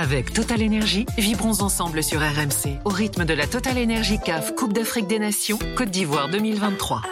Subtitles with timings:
[0.00, 4.72] Avec Total Énergie, vibrons ensemble sur RMC au rythme de la Total Énergie CAF Coupe
[4.72, 7.02] d'Afrique des Nations Côte d'Ivoire 2023.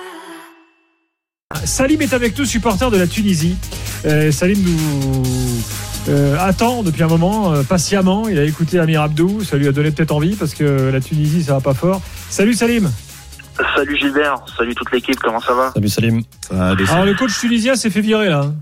[1.64, 3.56] Salim est avec nous, supporter de la Tunisie.
[4.04, 5.22] Euh, Salim nous
[6.10, 8.28] euh, attend depuis un moment, euh, patiemment.
[8.28, 11.42] Il a écouté Amir Abdou, ça lui a donné peut-être envie parce que la Tunisie,
[11.42, 12.00] ça va pas fort.
[12.30, 12.88] Salut Salim.
[13.74, 15.72] Salut Gilbert, salut toute l'équipe, comment ça va?
[15.74, 16.22] Salut Salim.
[16.52, 18.52] Alors le coach tunisien s'est fait virer là.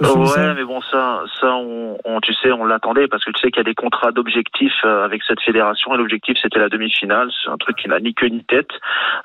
[0.00, 3.50] Ouais, mais bon, ça, ça, on, on- tu sais, on l'attendait parce que tu sais
[3.50, 7.30] qu'il y a des contrats d'objectifs euh, avec cette fédération et l'objectif c'était la demi-finale.
[7.42, 8.70] C'est un truc qui n'a ni queue ni tête,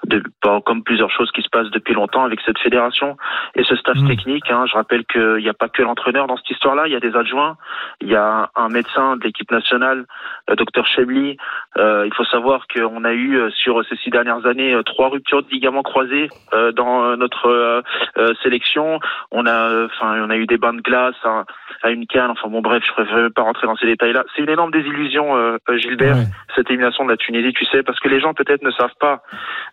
[0.06, 0.24] de,
[0.66, 3.18] comme plusieurs choses qui se passent depuis longtemps avec cette fédération
[3.56, 4.08] et ce staff Mm.
[4.08, 4.50] technique.
[4.50, 7.00] Hein, je rappelle qu'il n'y a pas que l'entraîneur dans cette histoire-là, il y a
[7.02, 7.58] des adjoints,
[8.00, 10.06] il y a un médecin de l'équipe nationale,
[10.48, 11.38] le docteur Chebli.
[11.78, 15.10] Euh, il faut savoir qu'on a eu euh, sur ces six dernières années euh, trois
[15.10, 17.82] ruptures de ligaments croisés euh, dans euh, notre euh,
[18.18, 19.00] euh, sélection.
[19.32, 21.44] On a, euh, enfin, on a eu des bains de glace à,
[21.84, 22.32] à une canne.
[22.32, 24.24] Enfin bon, bref, je préfère pas rentrer dans ces détails-là.
[24.36, 26.26] C'est une énorme désillusion, euh, euh, Gilbert, Ouais.
[26.56, 29.24] cette élimination de la Tunisie, tu sais, parce que les gens peut-être ne savent pas,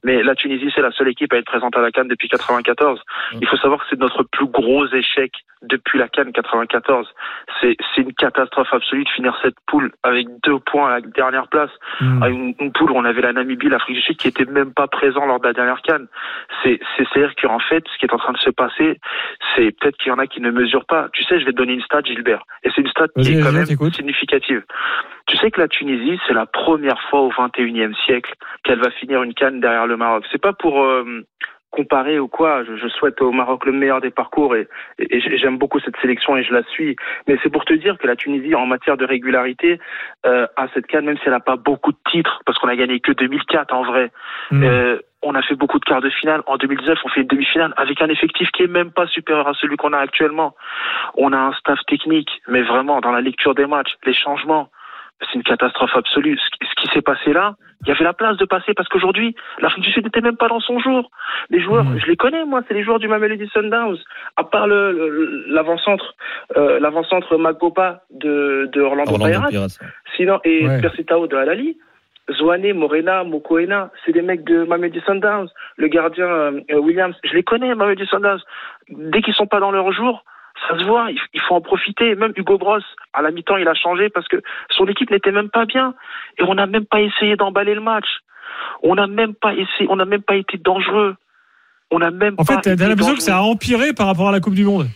[0.03, 3.01] mais la Tunisie c'est la seule équipe à être présente à la Cannes depuis 94.
[3.41, 7.13] Il faut savoir que c'est notre plus gros échec depuis la Cannes 94.
[7.61, 11.71] C'est une catastrophe absolue de finir cette poule avec deux points à la dernière place
[12.01, 12.23] Hmm.
[12.23, 14.73] à une, une poule où on avait la Namibie, l'Afrique du Sud qui était même
[14.73, 16.07] pas présent lors de la dernière canne.
[16.63, 19.01] C'est c'est à dire qu'en fait, ce qui est en train de se passer,
[19.57, 21.09] c'est peut-être qu'il y en a qui ne mesurent pas.
[21.13, 23.43] Tu sais, je vais te donner une stat, Gilbert, et c'est une stat qui est
[23.43, 24.63] quand même significative.
[25.27, 28.33] Tu sais que la Tunisie, c'est la première fois au 21e siècle
[28.65, 30.25] qu'elle va finir une canne derrière le Maroc.
[30.33, 31.05] C'est pas pour euh,
[31.71, 32.65] comparer ou quoi.
[32.65, 34.67] Je, je souhaite au Maroc le meilleur des parcours et,
[34.99, 36.97] et- et j'aime beaucoup cette sélection et je la suis.
[37.27, 39.79] Mais c'est pour te dire que la Tunisie, en matière de régularité,
[40.25, 42.77] euh, à cette canne, même si elle n'a pas beaucoup de titres, parce qu'on a
[42.77, 44.11] gagné que 2004 en vrai,
[44.51, 44.63] Hmm.
[44.63, 46.43] euh, on a fait beaucoup de quarts de finale.
[46.47, 49.55] En 2019, on fait une demi-finale avec un effectif qui est même pas supérieur à
[49.55, 50.55] celui qu'on a actuellement.
[51.17, 54.69] On a un staff technique, mais vraiment dans la lecture des matchs, les changements,
[55.21, 56.39] c'est une catastrophe absolue.
[56.39, 56.49] Ce,
[56.81, 59.91] qui- s'est passé là, il y avait la place de passer parce qu'aujourd'hui, l'Afrique du
[59.91, 61.11] Sud n'était même pas dans son jour.
[61.51, 63.99] Les joueurs, je les connais moi, c'est les joueurs du Mamelody Sundowns.
[64.37, 66.15] À part l'avant-centre,
[66.57, 69.51] euh, l'avant-centre Magopa de, de Orlando, Orlando Pirates.
[69.51, 69.79] Pirates.
[70.17, 70.81] Sinon, et Ouais.
[70.81, 71.79] Percy Tao de Alali,
[72.37, 75.49] Zouane, Morena, Mokoena, c'est des mecs de Mamelody Sundowns.
[75.77, 78.41] Le gardien euh, euh, Williams, je les connais, Mamelody Sundowns.
[78.91, 80.25] Dès qu'ils sont pas dans leur jour,
[80.69, 82.15] ça se voit, il, faut en profiter.
[82.15, 82.81] Même Hugo Bros,
[83.13, 85.95] à la mi-temps, il a changé parce que son équipe n'était même pas bien.
[86.39, 88.09] Et on n'a même pas essayé d'emballer le match.
[88.83, 91.17] On n'a même pas essayé, on n'a même pas été dangereux.
[91.91, 94.33] On n'a même En pas fait, t'as l'impression que ça a empiré par rapport à
[94.33, 94.89] la Coupe du Monde.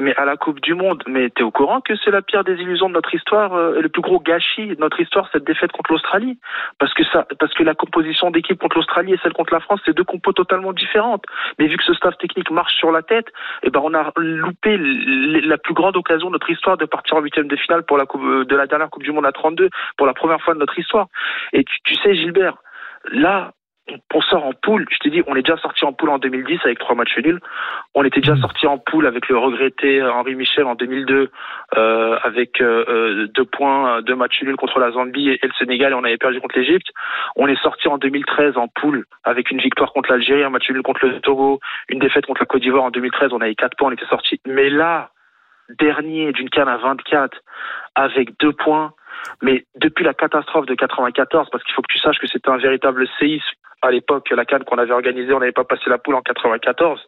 [0.00, 2.54] Mais à la Coupe du Monde, mais t'es au courant que c'est la pire des
[2.54, 5.92] illusions de notre histoire, euh, le plus gros gâchis de notre histoire, cette défaite contre
[5.92, 6.38] l'Australie,
[6.80, 9.80] parce que ça, parce que la composition d'équipe contre l'Australie et celle contre la France,
[9.84, 11.24] c'est deux compos totalement différentes.
[11.58, 13.26] Mais vu que ce staff technique marche sur la tête,
[13.62, 17.20] eh ben on a loupé la plus grande occasion de notre histoire de partir en
[17.20, 19.70] huitième de finale pour la coupe, euh, de la dernière Coupe du Monde à 32
[19.96, 21.06] pour la première fois de notre histoire.
[21.52, 22.56] Et tu, tu sais, Gilbert,
[23.12, 23.52] là.
[24.14, 26.58] On sort en poule, je t'ai dit, on est déjà sorti en poule en 2010
[26.64, 27.38] avec trois matchs nuls.
[27.94, 28.40] On était déjà Mhm.
[28.40, 31.30] sorti en poule avec le regretté Henri Michel en 2002,
[31.76, 35.52] euh, avec euh, euh, deux points, deux matchs nuls contre la Zambie et, et le
[35.58, 36.88] Sénégal, et on avait perdu contre l'Égypte.
[37.36, 40.82] On est sorti en 2013 en poule avec une victoire contre l'Algérie, un match nul
[40.82, 43.32] contre le Togo, une défaite contre la Côte d'Ivoire en 2013.
[43.34, 44.40] On avait quatre points, on était sorti.
[44.46, 45.10] Mais là,
[45.78, 47.36] dernier d'une canne à 24
[47.94, 48.92] avec deux points.
[49.42, 52.58] Mais depuis la catastrophe de 94, parce qu'il faut que tu saches que c'était un
[52.58, 53.44] véritable séisme
[53.82, 57.00] à l'époque, la canne qu'on avait organisée, on n'avait pas passé la poule en 94,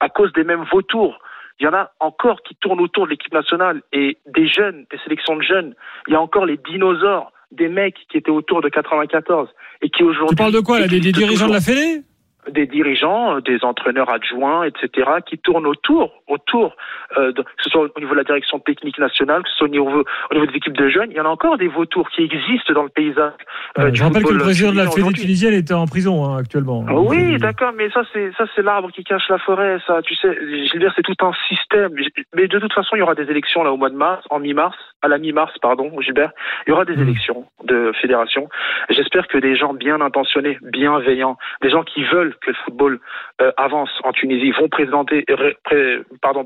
[0.00, 1.18] à cause des mêmes vautours.
[1.58, 4.98] Il y en a encore qui tournent autour de l'équipe nationale et des jeunes, des
[5.04, 5.74] sélections de jeunes.
[6.06, 9.48] Il y a encore les dinosaures, des mecs qui étaient autour de 94
[9.82, 10.36] et qui aujourd'hui.
[10.36, 12.02] Tu parles de quoi là Des, dirigeants de la Fédé?
[12.50, 16.76] Des dirigeants, euh, des entraîneurs adjoints, etc., qui tournent autour, autour,
[17.16, 19.66] euh, de, que ce soit au niveau de la direction technique nationale, que ce soit
[19.66, 21.10] au niveau, au niveau des équipes de jeunes.
[21.10, 23.32] Il y en a encore des vautours qui existent dans le paysage.
[23.78, 26.38] euh, Euh, Je rappelle que le président de la Fédé tunisienne était en prison hein,
[26.38, 26.84] actuellement.
[26.88, 30.00] Ah Oui, d'accord, mais ça c'est ça c'est l'arbre qui cache la forêt, ça.
[30.02, 30.36] Tu sais,
[30.70, 31.92] Gilbert, c'est tout un système.
[32.34, 34.38] Mais de toute façon, il y aura des élections là au mois de mars, en
[34.38, 36.30] mi-mars, à la mi-mars, pardon, Gilbert.
[36.66, 37.02] Il y aura des Mhm.
[37.08, 38.48] élections de fédération.
[38.90, 43.00] J'espère que des gens bien intentionnés, bienveillants, des gens qui veulent que le football
[43.40, 45.24] euh, avance en Tunisie vont présenter,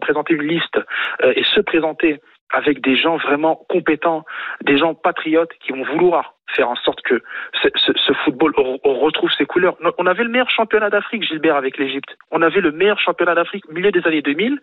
[0.00, 0.78] présenter une liste
[1.22, 2.20] euh, et se présenter
[2.52, 4.24] avec des gens vraiment compétents,
[4.64, 7.22] des gens patriotes qui vont vouloir faire en sorte que
[7.62, 9.76] ce, ce- ce football on, retrouve ses couleurs.
[9.98, 12.16] On avait le meilleur championnat d'Afrique, Gilbert, avec l'Égypte.
[12.32, 14.58] On avait le meilleur championnat d'Afrique au milieu des années 2000.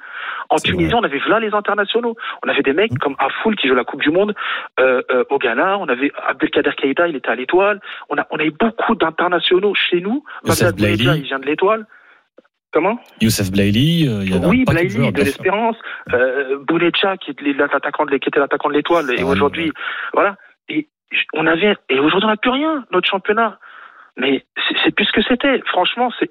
[0.50, 1.00] En Tunisie, vrai.
[1.00, 2.18] on avait là les internationaux.
[2.46, 4.36] On avait des mecs comme Afoul qui joue la Coupe du Monde
[4.82, 5.78] euh, euh, au Ghana.
[5.78, 7.80] On avait Abdelkader Keïta, il était à l'Étoile.
[8.10, 10.26] On a, on a eu beaucoup d'internationaux chez nous.
[11.16, 11.86] Il vient de l'Étoile.
[12.72, 15.26] Comment Youssef Blaili, euh, il y avait Oui, de Blaili joueurs, de sûr.
[15.26, 15.78] l'Espérance,
[16.14, 19.72] euh, Bounecha qui, de- était l'attaquant de l'Étoile, et Ah, aujourd'hui, ouais.
[20.14, 20.36] voilà.
[20.70, 20.88] Et
[21.34, 23.58] on avait, et aujourd'hui on n'a plus rien, notre championnat.
[24.18, 24.44] Mais
[24.84, 25.62] c'est plus ce que c'était.
[25.68, 26.30] Franchement, c'est,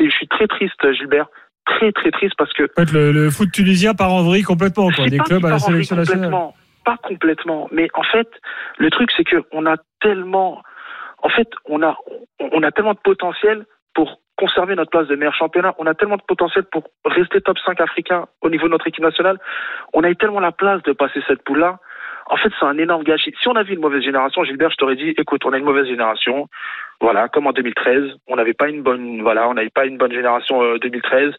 [0.00, 1.26] je suis très triste, Gilbert,
[1.66, 4.90] très très triste parce que En fait, le, le foot tunisien part en vrille complètement,
[4.90, 5.06] quoi.
[5.06, 6.24] Des clubs à la sélection nationale.
[6.30, 6.54] complètement,
[6.84, 8.28] pas complètement, mais en fait,
[8.78, 10.62] le truc c'est que on a tellement,
[11.22, 11.96] en fait, on a,
[12.40, 13.64] on a tellement de potentiel
[13.94, 15.74] pour conserver notre place de meilleur championnat.
[15.78, 19.02] On a tellement de potentiel pour rester top 5 africain au niveau de notre équipe
[19.02, 19.38] nationale.
[19.92, 21.78] On a eu tellement la place de passer cette poule-là.
[22.30, 23.34] En fait, c'est un énorme gâchis.
[23.40, 25.86] Si on avait une mauvaise génération, Gilbert, je t'aurais dit, écoute, on a une mauvaise
[25.86, 26.46] génération.
[27.00, 30.12] Voilà, comme en 2013, on n'avait pas une bonne, voilà, on n'avait pas une bonne
[30.12, 31.32] génération euh, 2013.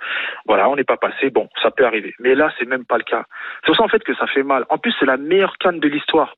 [0.48, 1.30] Voilà, on n'est pas passé.
[1.30, 2.14] Bon, ça peut arriver.
[2.20, 3.26] Mais là, c'est même pas le cas.
[3.62, 4.66] C'est pour ça en fait que ça fait mal.
[4.70, 6.34] En plus, c'est la meilleure canne de l'histoire.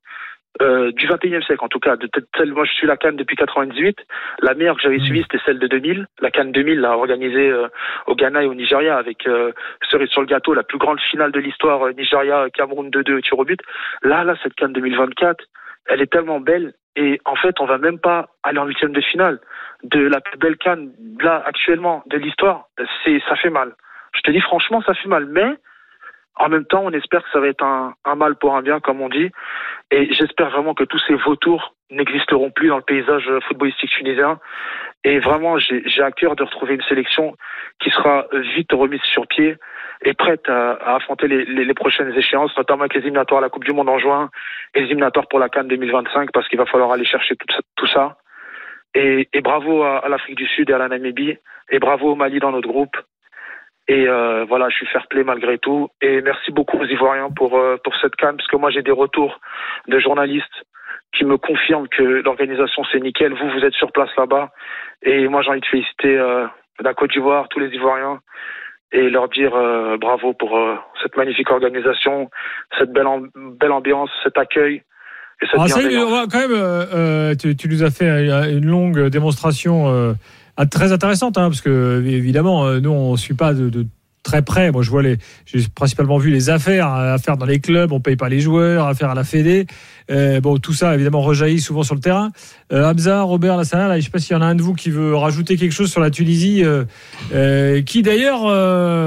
[0.62, 3.38] Euh, du 21e siècle en tout cas, de telle- moi je suis la Cannes depuis
[3.38, 3.98] 98,
[4.42, 5.04] la meilleure que j'avais Mm.
[5.06, 7.68] suivie c'était celle de 2000, la Cannes 2000 là, organisée euh,
[8.06, 9.54] au Ghana et au Nigeria avec euh,
[9.90, 13.40] cerise sur le gâteau, la plus grande finale de l'histoire, euh, Nigeria Cameroun 2-2 tir
[13.40, 13.62] au but.
[14.04, 15.42] Là là cette Cannes 2024,
[15.88, 19.02] elle est tellement belle et en fait on va même pas aller en huitième de
[19.02, 19.40] finale
[19.84, 22.66] de la plus belle Cannes là actuellement de l'histoire,
[23.06, 23.74] c'est ça fait mal.
[24.14, 25.56] Je te dis franchement ça fait mal, mais
[26.38, 28.80] en même temps, on espère que ça va être un, un mal pour un bien,
[28.80, 29.30] comme on dit.
[29.92, 34.40] Et j'espère vraiment que tous ces vautours n'existeront plus dans le paysage footballistique tunisien.
[35.04, 37.36] Et vraiment, j'ai à cœur de retrouver une sélection
[37.80, 39.56] qui sera vite remise sur pied
[40.04, 43.42] et prête à, à affronter les, les- les prochaines échéances, notamment avec les éliminatoires à
[43.42, 44.30] la Coupe du Monde en juin
[44.74, 47.60] et les éliminatoires pour la Cannes 2025, parce qu'il va falloir aller chercher tout ça.
[47.76, 48.18] Tout ça.
[48.96, 51.38] Et, et bravo à, à l'Afrique du Sud et à la Namibie,
[51.70, 52.96] et bravo au Mali dans notre groupe.
[53.88, 55.90] Et euh, voilà, je suis fair play malgré tout.
[56.02, 58.92] Et merci beaucoup aux Ivoiriens pour, euh, pour cette canne, parce que moi j'ai des
[58.92, 59.40] retours
[59.88, 60.66] de journalistes
[61.14, 63.34] qui me confirment que l'organisation c'est nickel.
[63.34, 64.52] Vous, vous êtes sur place là-bas.
[65.04, 66.46] Et moi j'ai envie de féliciter euh,
[66.80, 68.20] la Côte d'Ivoire, tous les Ivoiriens,
[68.92, 72.30] et leur dire euh, bravo pour euh, cette magnifique organisation,
[72.78, 74.84] cette belle, belle ambiance, cet accueil.
[75.42, 75.82] Et cette Alors, ça,
[76.32, 78.08] quand même, euh, tu, tu nous as fait
[78.52, 83.18] une longue démonstration euh, ah, très intéressante, hein, parce que évidemment, euh, nous, on ne
[83.18, 83.86] suit pas de
[84.24, 84.72] très près.
[84.72, 87.92] Moi, je vois les, j'ai principalement vu les affaires à faire dans les clubs.
[87.92, 89.66] On paye pas les joueurs, affaires à la Fédé.
[90.12, 92.32] Euh, bon, tout ça évidemment rejaillit souvent sur le terrain.
[92.74, 94.74] Euh, Hamza, Robert, Lassana, là, je sais pas s'il y en a un de vous
[94.74, 96.84] qui veut rajouter quelque chose sur la Tunisie, euh,
[97.34, 98.42] euh, qui d'ailleurs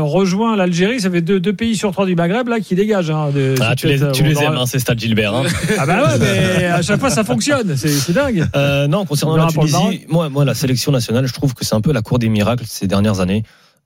[0.04, 1.00] rejoint l'Algérie.
[1.00, 3.10] Ça fait deux, deux pays sur trois du Maghreb là qui dégagent.
[3.10, 5.34] Hein, de- Ah, c'est tu les, tu les aimes, hein, ces stades Gilbert.
[5.34, 5.42] hein.
[5.78, 7.76] Ah bah ouais, mais à chaque fois ça fonctionne.
[7.76, 8.46] C'est c'est dingue.
[8.88, 11.80] Non, concernant On la Tunisie, moi, moi, la sélection nationale, je trouve que c'est un
[11.80, 13.42] peu la cour des miracles ces dernières années.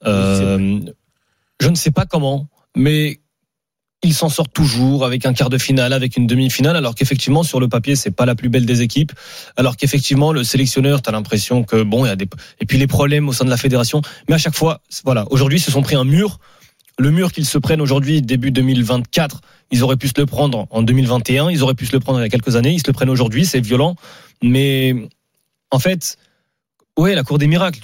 [0.06, 0.78] Euh,
[1.60, 3.20] je ne sais pas comment, mais
[4.02, 7.58] ils s'en sortent toujours avec un quart de finale, avec une demi-finale, alors qu'effectivement sur
[7.58, 9.12] le papier c'est pas la plus belle des équipes,
[9.56, 12.28] alors qu'effectivement le sélectionneur, t'as l'impression que bon, il y a des
[12.60, 15.58] et puis les problèmes au sein de la fédération, mais à chaque fois, voilà, aujourd'hui
[15.58, 16.38] ils se sont pris un mur.
[17.00, 19.40] Le mur qu'ils se prennent aujourd'hui, début 2024,
[19.70, 22.22] ils auraient pu se le prendre en 2021, ils auraient pu se le prendre il
[22.22, 23.94] y a quelques années, ils se le prennent aujourd'hui, c'est violent.
[24.42, 24.96] Mais
[25.70, 26.16] en fait,
[26.98, 27.80] ouais, la cour des miracles.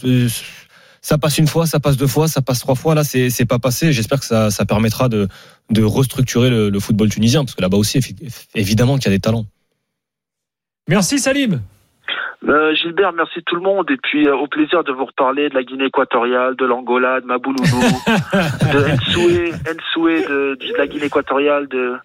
[1.04, 2.94] Ça passe une fois, ça passe deux fois, ça passe trois fois.
[2.94, 3.92] Là, c'est c'est pas passé.
[3.92, 5.28] J'espère que ça, ça permettra de,
[5.68, 8.00] de restructurer le, le football tunisien, parce que là-bas aussi,
[8.54, 9.44] évidemment, qu'il y a des talents.
[10.88, 11.60] Merci Salim.
[12.48, 13.90] Euh, Gilbert, merci tout le monde.
[13.90, 17.26] Et puis, euh, au plaisir de vous reparler de la Guinée équatoriale, de l'Angola, de
[17.26, 17.82] Mabouloulou,
[18.72, 21.96] de Nsoué, Nsoué de, de la Guinée équatoriale, de,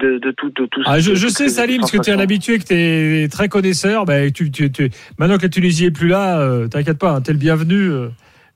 [0.00, 0.80] de, de tout, de tout.
[0.86, 4.04] Ah, je, sais Salim, parce que tu es un habitué, que tu es très connaisseur.
[4.04, 7.30] Bah, tu, tu, tu- maintenant que la Tunisie est plus là, euh, t'inquiète pas, tu
[7.30, 8.08] es le bienvenu euh,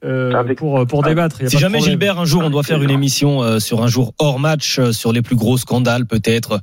[0.05, 1.41] euh, Avec- pour, pour Ah, débattre.
[1.43, 1.93] y a Si pas jamais problème.
[1.93, 4.93] Gilbert, un jour, on doit faire une émission euh, sur un jour hors match, euh,
[4.93, 6.61] sur les plus gros scandales, peut-être.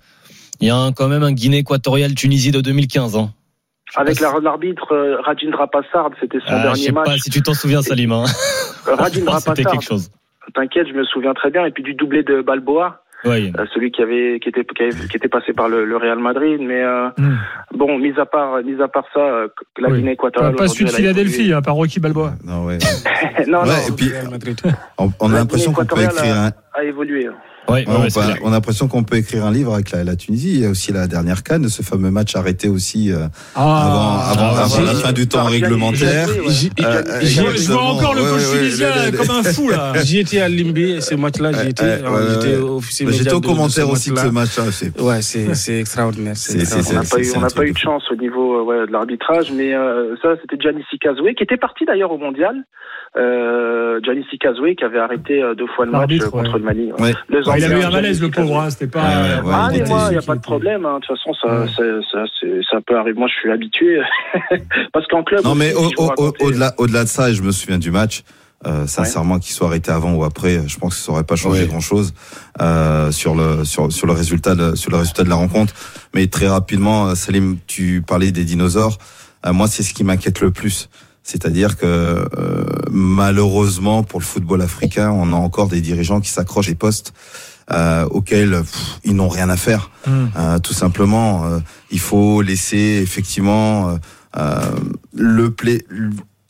[0.59, 3.15] Il y a un- quand même un Guinée équatoriale Tunisie de 2015.
[3.15, 3.31] Hein.
[3.95, 7.05] Avec la- l'arbitre euh, Rajindra Passard, c'était son Ah, je dernier sais match.
[7.05, 8.11] pas si tu t'en souviens, Salim.
[8.11, 8.25] Hein.
[8.85, 10.09] Rajindra C'était Passard, quelque chose.
[10.53, 11.65] t'inquiète, je me souviens très bien.
[11.65, 13.51] Et puis du doublé de Balboa, Oui.
[13.57, 16.19] euh, celui qui avait, qui était, qui, avait- qui était passé par le, le Real
[16.19, 16.59] Madrid.
[16.61, 17.35] Mais euh, Hmm.
[17.75, 19.47] bon, mis à part, mis à part ça, euh,
[19.79, 19.97] la Oui.
[19.99, 20.55] Guinée Pas, équatoriale.
[20.55, 22.33] pas celui de Philadelphie, hein, par Rocky Balboa.
[22.45, 22.77] Non, ouais.
[22.77, 23.45] évolué.
[23.51, 24.57] non, Ouais, non, et puis, Real Madrid.
[24.97, 27.29] on, on a l'impression qu'on peut écrire un, a évolué.
[27.71, 28.07] Ouais, ouais,
[28.43, 30.53] on, a l'impression qu'on peut écrire un livre avec la, la Tunisie.
[30.55, 34.43] Il y a aussi la dernière canne, ce fameux match arrêté aussi euh, Ah, avant,
[34.43, 36.29] avant, ah, avant la fin du temps réglementaire.
[36.29, 36.43] Euh,
[36.83, 39.93] euh, je, vois- encore le coach ouais, tunisien comme un fou là.
[40.03, 41.83] J'y étais à Limbé, ce match-là, j'y étais.
[41.83, 42.69] Ouais, Alors, ouais, J'étais ouais.
[42.69, 44.63] officier J'étais au commentaire aussi de ce match-là.
[44.99, 46.35] Ouais, c'est extraordinaire.
[47.35, 50.61] On n'a pas eu, de chance au niveau euh, de l'arbitrage, mais euh, ça c'était
[50.61, 52.55] Gianni Kazoué qui était parti d'ailleurs au mondial.
[53.17, 56.91] Euh, Gianni Kazoué qui avait arrêté euh, deux fois le match euh, contre le Mali.
[57.27, 59.01] Le il avait eu un malaise le pauvre, hein, c'était pas.
[59.03, 60.85] Ah, il mais moi, il n'y a qui pas de problème.
[60.85, 60.99] hein.
[60.99, 61.67] De toute façon, ça, Ouais.
[61.75, 63.17] c'est- ça, c'est- ça peut arriver.
[63.19, 63.99] Moi, je suis habitué.
[64.93, 65.41] Parce qu'en club.
[65.43, 68.23] Non, mais au-delà au-delà de ça, et je me souviens du match,
[68.63, 71.61] Euh, sincèrement, qu'il soit arrêté avant ou après, je pense que ça aurait pas changé
[71.61, 71.67] Ouais.
[71.67, 72.13] grand chose
[72.61, 75.73] euh, sur le sur sur le résultat de, sur le résultat de la rencontre.
[76.13, 78.99] Mais très rapidement, euh, Salim, tu parlais des dinosaures.
[79.47, 80.89] Euh, moi, c'est ce qui m'inquiète le plus.
[81.31, 86.67] C'est-à-dire que euh, malheureusement pour le football africain, on a encore des dirigeants qui s'accrochent
[86.67, 87.13] des postes
[87.71, 89.91] euh, auxquels pff, ils n'ont rien à faire.
[90.07, 90.29] Hum.
[90.35, 91.45] Euh, tout simplement,
[91.89, 93.97] il faut laisser effectivement
[95.13, 95.85] le play,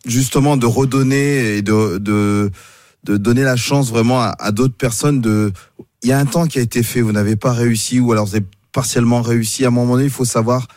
[0.07, 2.49] justement de redonner et de, de,
[3.03, 5.53] de donner la chance vraiment à, à d'autres personnes de.
[6.01, 8.25] Il y a un temps qui a été fait, vous n'avez pas réussi ou alors
[8.25, 9.63] vous avez partiellement réussi.
[9.63, 10.67] À un moment donné, il faut savoir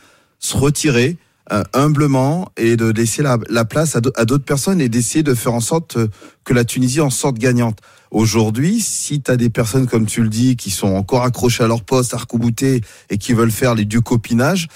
[0.41, 1.17] se retirer
[1.53, 5.23] euh, humblement et de laisser la, la place à d'au- à d'autres personnes et d'essayer
[5.23, 6.09] de faire en sorte euh,
[6.45, 7.79] que la Tunisie en sorte gagnante.
[8.11, 11.67] Aujourd'hui, si tu as des personnes, comme tu le dis, qui sont encore accrochées à
[11.67, 14.69] leur poste, arc-boutés et qui veulent faire les du copinage,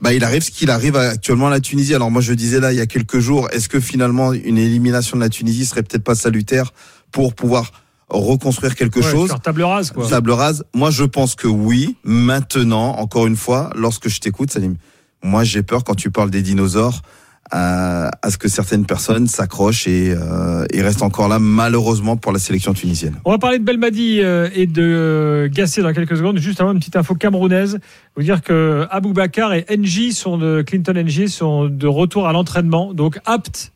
[0.00, 1.94] bah, il arrive ce qu'il arrive actuellement à la Tunisie.
[1.94, 5.16] Alors moi, je disais là, il y a quelques jours, est-ce que finalement une élimination
[5.16, 6.72] de la Tunisie serait peut-être pas salutaire
[7.10, 7.72] pour pouvoir
[8.10, 10.06] reconstruire quelque Ouais, chose faire table rase, quoi.
[10.06, 11.96] Table rase, moi je pense que oui.
[12.04, 14.76] Maintenant, encore une fois, lorsque je t'écoute, Salim,
[15.24, 17.02] moi j'ai peur quand tu parles des dinosaures
[17.50, 22.32] à, à ce que certaines personnes s'accrochent et, euh, et restent encore là, malheureusement, pour
[22.32, 23.16] la sélection tunisienne.
[23.26, 26.38] On va parler de Belmadi euh, et de euh, Gassé dans quelques secondes.
[26.38, 27.78] Juste avant, une petite info camerounaise.
[28.16, 32.94] Vous dire que Aboubacar et NJ sont de Clinton NJ sont de retour à l'entraînement,
[32.94, 33.72] donc aptes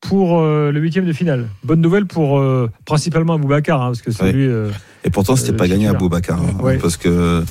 [0.00, 1.48] pour euh, le huitième de finale.
[1.64, 4.32] Bonne nouvelle pour euh, principalement Aboubacar, hein, parce que c'est Oui.
[4.32, 4.46] lui.
[4.48, 4.70] euh,
[5.04, 5.98] Et pourtant, c'était pas gagné à titulaire.
[6.00, 6.78] Boubacar, hein, Ouais.
[6.78, 7.44] parce que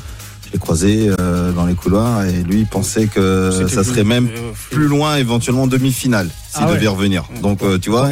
[0.51, 4.03] je l'ai croisé euh, dans les couloirs et lui il pensait que C'était ça serait
[4.03, 6.75] même euh, plus loin, éventuellement demi-finale, s'il Ah ouais.
[6.75, 7.23] devait revenir.
[7.41, 8.09] Donc, euh, tu vois,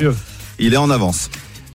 [0.58, 1.30] il est en avance.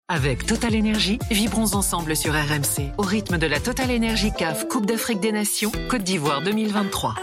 [0.09, 4.87] Avec Total Énergie, vibrons ensemble sur RMC au rythme de la Total Énergie CAF Coupe
[4.87, 7.15] d'Afrique des Nations Côte d'Ivoire 2023.